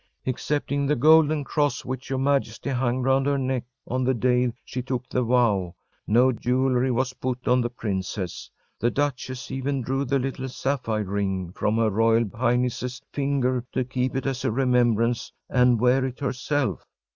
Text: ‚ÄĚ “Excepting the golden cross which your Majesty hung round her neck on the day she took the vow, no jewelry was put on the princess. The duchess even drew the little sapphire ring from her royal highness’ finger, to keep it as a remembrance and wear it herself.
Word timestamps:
‚ÄĚ 0.25 0.31
“Excepting 0.31 0.87
the 0.87 0.95
golden 0.95 1.43
cross 1.43 1.85
which 1.85 2.09
your 2.09 2.17
Majesty 2.17 2.71
hung 2.71 3.03
round 3.03 3.27
her 3.27 3.37
neck 3.37 3.65
on 3.85 4.03
the 4.03 4.15
day 4.15 4.51
she 4.65 4.81
took 4.81 5.07
the 5.07 5.21
vow, 5.21 5.75
no 6.07 6.31
jewelry 6.31 6.89
was 6.89 7.13
put 7.13 7.47
on 7.47 7.61
the 7.61 7.69
princess. 7.69 8.49
The 8.79 8.89
duchess 8.89 9.51
even 9.51 9.83
drew 9.83 10.03
the 10.03 10.17
little 10.17 10.49
sapphire 10.49 11.03
ring 11.03 11.51
from 11.51 11.77
her 11.77 11.91
royal 11.91 12.27
highness’ 12.33 12.99
finger, 13.13 13.63
to 13.73 13.83
keep 13.83 14.15
it 14.15 14.25
as 14.25 14.43
a 14.43 14.49
remembrance 14.51 15.31
and 15.51 15.79
wear 15.79 16.03
it 16.03 16.19
herself. 16.19 16.83